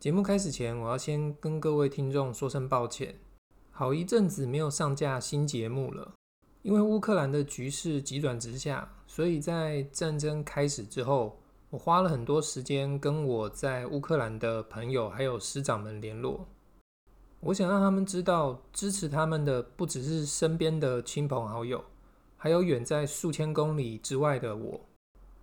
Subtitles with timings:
[0.00, 3.16] 节目开始前，我要先跟各位听众说声抱歉，
[3.72, 6.12] 好一阵子没有上架新节目了。
[6.62, 11.40] 因为乌克兰的局势急转直下，所以在战争开始之后，
[11.70, 16.46] 我花了很多时间跟我在乌克兰的朋友还有师长们联络。
[17.40, 21.84] 我想让他们知道，支持他们的不只是身边的亲朋好友，
[22.36, 24.80] 还有远在数千公里之外的我。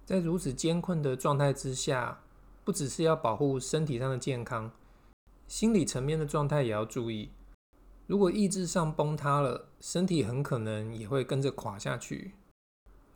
[0.05, 2.21] 在如此艰困的状态之下，
[2.65, 4.71] 不只是要保护身体上的健康，
[5.47, 7.29] 心理层面的状态也要注意。
[8.07, 12.33] 如果意志上崩塌了，身体很可能也会跟着垮下去。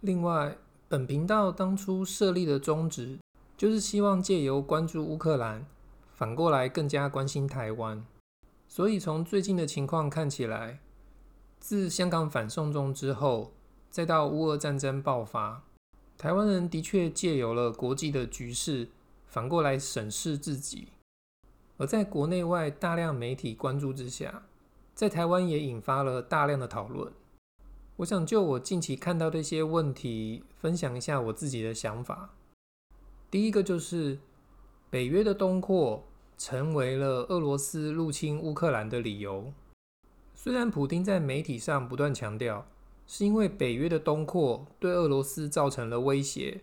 [0.02, 0.56] 另外，
[0.88, 3.18] 本频道当初设立的宗旨，
[3.58, 5.66] 就是希望借由关注乌克兰，
[6.14, 8.06] 反过来更加关心台湾。
[8.68, 10.80] 所以从最近的情况看起来，
[11.60, 13.52] 自香港反送中之后，
[13.90, 15.64] 再到乌俄战争爆发，
[16.20, 18.90] 台湾人的确借由了国际的局势。
[19.30, 20.88] 反过来审视自己，
[21.78, 24.44] 而在国内外大量媒体关注之下，
[24.96, 27.14] 在台湾也引发了大量的讨论。
[27.98, 32.32] 我想就我近期看到的一些问题，分享一下我自己的想法。
[33.30, 34.18] 第一个就是
[34.90, 39.54] 北约的东扩成为了俄罗斯入侵乌克兰的理由。
[40.34, 42.66] 虽然普丁在媒体上不断强调，
[43.06, 46.62] 是因为北约的东扩对俄罗斯造成了威胁。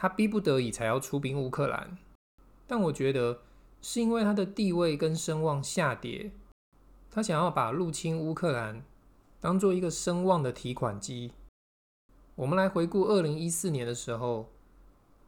[0.00, 1.98] 他逼不得已才要出兵乌克兰，
[2.68, 3.40] 但我觉得
[3.82, 6.30] 是因为他的地位跟声望下跌，
[7.10, 8.84] 他想要把入侵乌克兰
[9.40, 11.32] 当做一个声望的提款机。
[12.36, 14.48] 我们来回顾二零一四年的时候，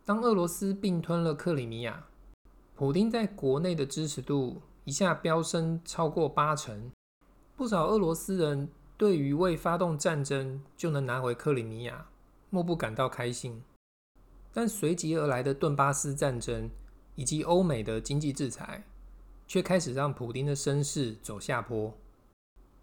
[0.04, 2.04] 当俄罗斯并吞了克里米亚，
[2.76, 6.92] 普丁在国内的支持度一下飙升超过八成，
[7.56, 12.06] 不少俄罗斯人对于未发动战争就能拿回克里米亚，
[12.50, 13.64] 莫不感到开心。
[14.53, 16.69] 但随即而来的顿巴斯战争
[17.15, 18.84] 以及欧美的经济制裁，
[19.47, 21.93] 却开始让普丁的声势走下坡。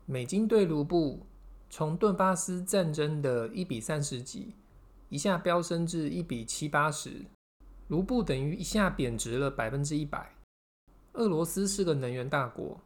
[0.05, 1.25] 美金兑卢布
[1.69, 4.53] 从顿巴斯战争的一比三十几，
[5.09, 7.25] 一下飙升至一比七八十，
[7.89, 10.33] 卢布等于一下贬值了百分之一百。
[11.13, 12.79] 俄罗斯是个能源大国，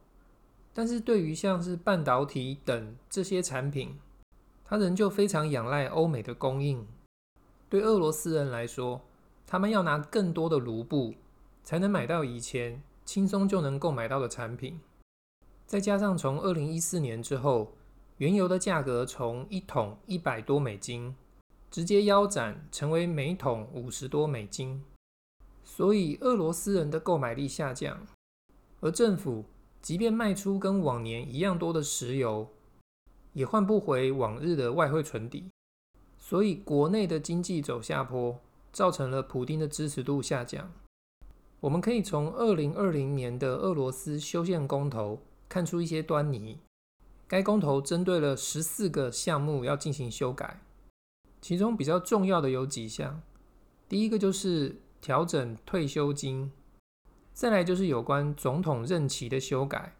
[0.72, 3.96] 但是对于像是半导体等这些产品，
[4.64, 6.84] 它仍旧非常仰赖欧美的供应。
[7.72, 9.00] 对俄罗斯人来说，
[9.46, 11.14] 他们要拿更多的卢布，
[11.64, 14.78] 才能买到以前轻松就能购买到的产品。
[15.64, 17.72] 再加上从二零一四年之后，
[18.18, 21.16] 原油的价格从一桶一百多美金，
[21.70, 24.84] 直接腰斩成为每桶五十多美金，
[25.64, 28.06] 所以俄罗斯人的购买力下降。
[28.80, 29.46] 而政府
[29.80, 32.46] 即便卖出跟往年一样多的石油，
[33.32, 35.48] 也换不回往日的外汇存底。
[36.24, 38.38] 所以，国内的经济走下坡，
[38.72, 40.72] 造成了普丁的支持度下降。
[41.58, 46.60] 我们可以从二零二零年的俄罗斯修宪公投看出一些端倪。
[47.26, 50.62] 该公投针对了十四个项目要进行修改，
[51.40, 53.20] 其中比较重要的有几项。
[53.88, 56.52] 第一个就是调整退休金，
[57.34, 59.96] 再来就是有关总统任期的修改，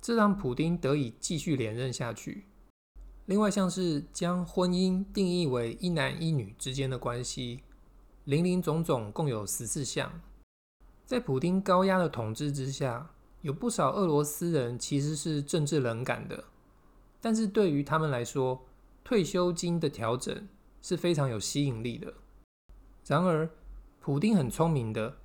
[0.00, 2.46] 这让普丁得以继续连任下去。
[3.30, 7.60] 另外，像是将婚姻定义为一男一女之间的关系，
[8.24, 10.20] 林林总总共有十四项。
[11.06, 13.08] 在普丁高压的统治之下，
[13.42, 16.42] 有不少俄罗斯人其实是政治冷感的，
[17.20, 18.66] 但是对于他们来说，
[19.04, 20.48] 退休金的调整
[20.82, 22.12] 是非常有吸引力的。
[23.06, 23.48] 然而，
[24.00, 25.18] 普丁很聪明的，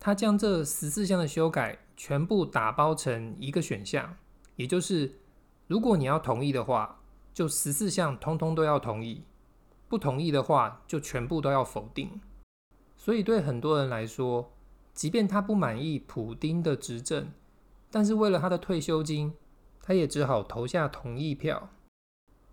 [0.00, 4.16] 他将这十四项的修改全部打包成一个选项，
[4.56, 5.20] 也就是
[5.68, 6.98] 如果你要同意的话。
[7.32, 9.22] 就十四项通通都要同意，
[9.88, 12.20] 不同意的话就全部都要否定。
[12.96, 14.52] 所以对很多人来说，
[14.92, 17.32] 即便他不满意普丁的执政，
[17.90, 19.32] 但是为了他的退休金，
[19.82, 21.70] 他也只好投下同意票。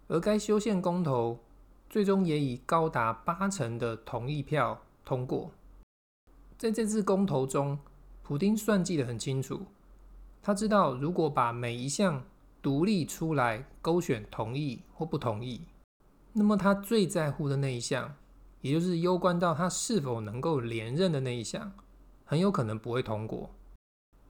[0.07, 1.39] 而该修宪公投
[1.89, 5.51] 最终也以高达八成的同意票通过。
[6.57, 7.77] 在这次公投中，
[8.23, 9.67] 普丁算计得很清楚，
[10.41, 12.23] 他知道如果把每一项
[12.61, 15.61] 独立出来勾选同意或不同意，
[16.33, 18.15] 那么他最在乎的那一项，
[18.61, 21.71] 也就是攸关到他是否能够连任的那一项，
[22.25, 23.49] 很有可能不会通过，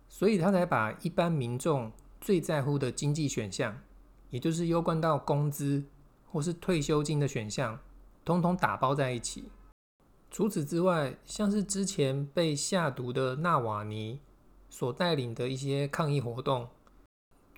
[0.08, 1.92] 所以他才把一般民众
[2.22, 3.82] 最在乎的经济选项，
[4.30, 5.86] 也就是攸关到工资
[6.32, 7.80] 或是退休金的选项，
[8.24, 9.46] 通通打包在一起。
[10.30, 14.20] 除此之外，像是之前被下毒的纳瓦尼
[14.70, 16.68] 所带领的一些抗议活动。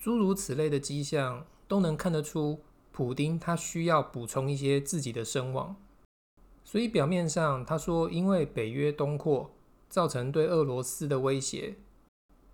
[0.02, 5.76] 诸如此类的迹象都能看得出，普丁他需要补充一些自己的声望。
[6.64, 9.52] 所以表面上他说，因为北约东扩
[9.88, 11.76] 造成对俄罗斯的威胁，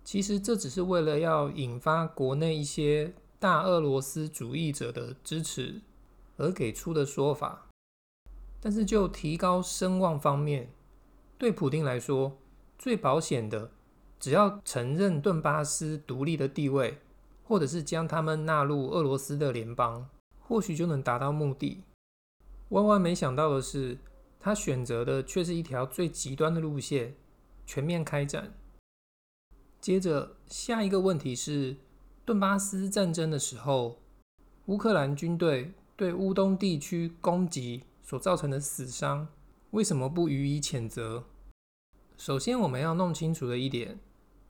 [0.04, 5.80] 其实这只是为了要引发国内一些大俄罗斯主义者的支持
[6.36, 7.66] 而给出的说法。
[8.60, 10.70] 但是就提高声望方面，
[11.38, 12.36] 对普丁来说，
[12.78, 13.70] 最保险的，
[14.20, 16.98] 只要承认顿巴斯独立的地位，
[17.48, 20.06] 或者是将他们纳入俄罗斯的联邦，
[20.38, 21.82] 或许就能达到目的。
[22.68, 23.96] 万万没想到的是，
[24.38, 27.16] 他选择的却是一条最极端的路线——
[27.64, 28.52] 全面开战。
[29.80, 31.76] 接着，下一个问题是，
[32.26, 33.98] 顿巴斯战争的时候，
[34.66, 39.26] 乌克兰军队对乌东地区攻击所造成的死伤，
[39.70, 41.24] 为什么不予以谴责？
[42.18, 43.98] 首先，我们要弄清楚的一点，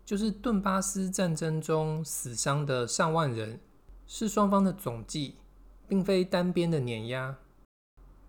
[0.09, 3.61] 就是顿巴斯战争中死伤的上万人，
[4.07, 5.35] 是双方的总计，
[5.87, 7.37] 并非单边的碾压。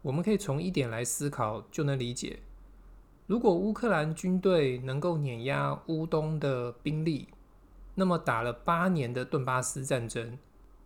[0.01, 2.41] 我们可以从一点来思考，就能理解：
[3.27, 7.29] 如果乌克兰军队能够碾压乌东的兵力，
[7.95, 10.37] 那么打了八年的顿巴斯战争，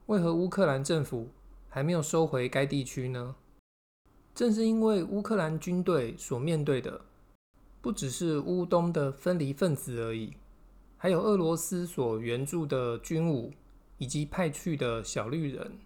[0.05, 1.29] 为何乌克兰政府
[1.69, 3.35] 还没有收回该地区呢？
[4.35, 7.01] 正是因为乌克兰军队所面对的
[7.81, 10.35] 不只是乌东的分离分子而已，
[11.03, 13.51] 还有俄罗斯所援助的军武
[13.97, 15.77] 以及派去的小绿人。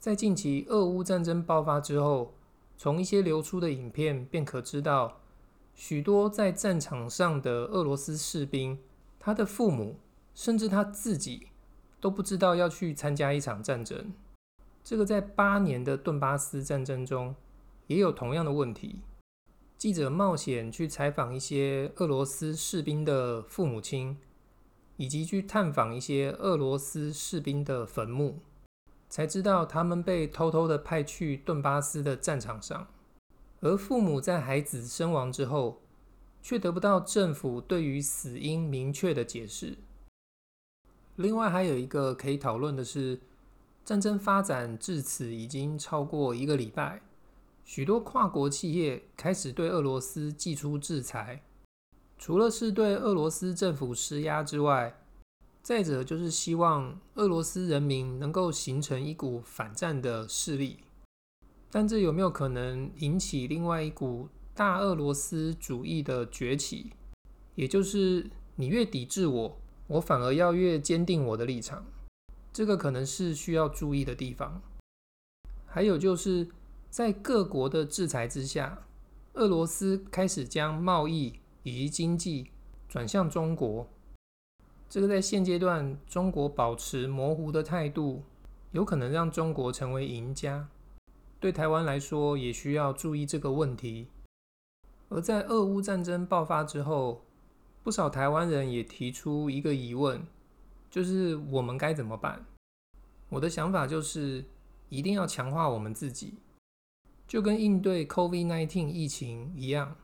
[0.00, 2.34] 在近期俄乌战争爆发之后，
[2.76, 5.20] 从一些流出的影片便可知道，
[5.76, 8.76] 许多在战场上的俄罗斯士兵，
[9.20, 9.94] 他的父母
[10.34, 11.46] 甚至他自己
[12.00, 14.12] 都不知道要去参加一场战争。
[14.82, 17.36] 这个在八年的顿巴斯战争中。
[17.86, 18.96] 也有同样的问题。
[19.78, 24.18] 记者冒险去采访一些俄罗斯士兵的父母亲，
[24.98, 28.40] 以及去探访一些俄罗斯士兵的坟墓，
[29.08, 32.86] 才知道他们被偷偷的派去顿巴斯的战场上。
[33.60, 35.80] 而父母在孩子身亡之后，
[36.42, 39.78] 却得不到政府对于死因明确的解释。
[41.16, 43.20] 另外，还有一个可以讨论的是，
[43.84, 47.00] 战争发展至此已经超过一个礼拜。
[47.64, 51.42] 许多跨国企业开始对俄罗斯祭出制裁，
[52.18, 55.00] 除了是对俄罗斯政府施压之外，
[55.62, 60.78] 再者就是希望俄罗斯人民能够形成一股反战的势力。
[61.70, 66.92] 但这有没有可能引起另外一股大俄罗斯主义的崛起？
[67.54, 71.84] 也就是你越抵制我，我反而要越坚定我的立场。
[72.52, 74.60] 这个可能是需要注意的地方。
[75.66, 76.48] 还有就是。
[76.90, 78.86] 在各国的制裁之下，
[79.34, 81.38] 俄罗斯开始将贸易
[81.68, 82.50] 以及经济
[82.88, 83.86] 转向中国。
[84.88, 88.22] 这个在现阶段，中国保持模糊的态度，
[88.72, 90.68] 有可能让中国成为赢家。
[91.38, 94.08] 对台湾来说，也需要注意这个问题。
[95.10, 97.22] 而在俄乌战争爆发之后，
[97.82, 100.26] 不少台湾人也提出一个疑问，
[100.90, 102.44] 就是我们该怎么办？
[103.28, 104.44] 我的想法就是，
[104.88, 106.34] 一定要强化我们自己。
[107.26, 109.94] 就跟应对 COVID-19 疫情一样，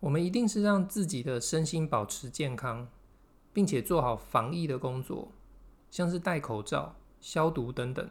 [0.00, 2.88] 我们一定是让自己的身心保持健康，
[3.52, 5.28] 并且做好防疫的工作，
[5.90, 8.08] 像是戴口罩、消毒等等。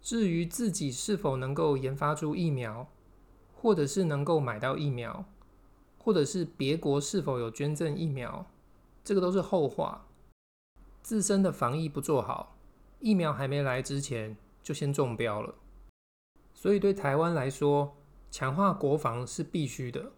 [0.00, 2.86] 至于自己是否能够研发出疫苗，
[3.56, 5.24] 或者是能够买到疫苗，
[5.98, 8.46] 或者是别国是否有捐赠疫苗，
[9.02, 10.06] 这个都是后话。
[11.02, 12.56] 自身的防疫不做好，
[13.00, 15.54] 疫苗还没来之前就先中标了。
[16.54, 17.96] 所以，对台湾来说，
[18.30, 20.12] 强化国防是必须的。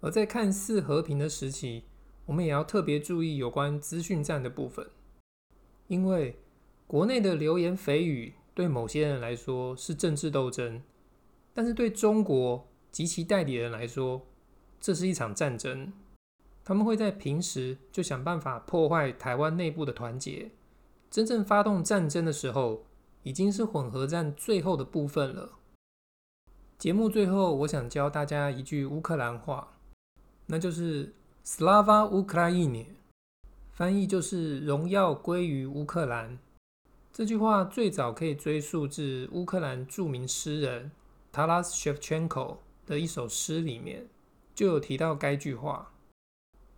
[0.00, 1.84] 而在看似和平的时期，
[2.26, 4.88] 我们也要特别注意有关资讯战的部分，
[5.86, 6.38] 因为
[6.86, 10.82] 国内的流言蜚语对某些人来说是政治斗争，
[11.52, 14.26] 但是对中国及其代理人来说，
[14.80, 15.92] 这是一场战争。
[16.64, 20.50] 他们会在平时就想办法破坏台湾内部的团结，
[21.10, 22.84] 真正发动战争的时候，
[23.22, 25.52] 已经是混合战最后的部分了。
[26.76, 29.77] 节目最后，我想教大家一句乌克兰话，
[30.50, 31.12] 那就是
[31.44, 32.86] “Slava Ukraini”，
[33.70, 36.38] 翻译就是“荣耀归于乌克兰”。
[37.12, 40.90] 这句话最早可以追溯至乌克兰著名诗人
[41.32, 44.06] Taras Shevchenko 的一首诗里面，
[44.54, 45.92] 就有提到该句话。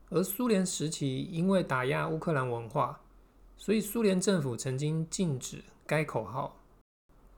[0.09, 3.00] 而苏联时期因为打压乌克兰文化，
[3.57, 6.57] 所以苏联政府曾经禁止该口号。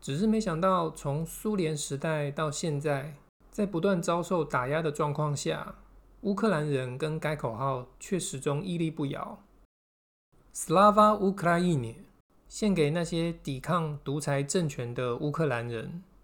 [0.00, 3.14] 只是没想到，从苏联时代到现在，
[3.50, 5.74] 在不断遭受打压的状况下，
[6.22, 9.38] 乌克兰人跟该口号却始终屹立不摇。
[10.54, 11.96] Slava Ukraini，
[12.48, 16.02] 献给那些抵抗独裁政权的乌克兰人。